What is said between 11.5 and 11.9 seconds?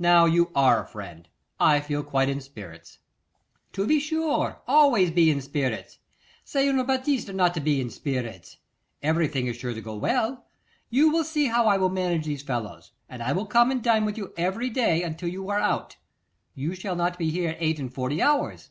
I will